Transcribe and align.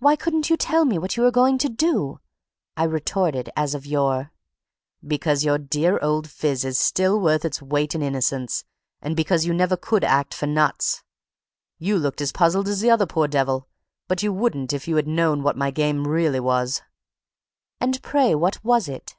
"Why 0.00 0.16
couldn't 0.16 0.50
you 0.50 0.58
tell 0.58 0.84
me 0.84 0.98
what 0.98 1.16
you 1.16 1.22
were 1.22 1.30
going 1.30 1.56
to 1.56 1.70
do?" 1.70 2.20
I 2.76 2.84
retorted 2.84 3.48
as 3.56 3.72
of 3.74 3.86
yore. 3.86 4.30
"Because 5.02 5.44
your 5.44 5.56
dear 5.56 5.98
old 6.04 6.28
phiz 6.28 6.62
is 6.62 6.78
still 6.78 7.18
worth 7.18 7.42
its 7.42 7.62
weight 7.62 7.94
in 7.94 8.02
innocence, 8.02 8.64
and 9.00 9.16
because 9.16 9.46
you 9.46 9.54
never 9.54 9.74
could 9.78 10.04
act 10.04 10.34
for 10.34 10.46
nuts! 10.46 11.02
You 11.78 11.96
looked 11.96 12.20
as 12.20 12.32
puzzled 12.32 12.68
as 12.68 12.82
the 12.82 12.90
other 12.90 13.06
poor 13.06 13.28
devil; 13.28 13.66
but 14.08 14.22
you 14.22 14.30
wouldn't 14.30 14.74
if 14.74 14.86
you 14.86 14.96
had 14.96 15.08
known 15.08 15.42
what 15.42 15.56
my 15.56 15.70
game 15.70 16.06
really 16.06 16.38
was." 16.40 16.82
"And 17.80 18.02
pray 18.02 18.34
what 18.34 18.62
was 18.62 18.90
it?" 18.90 19.16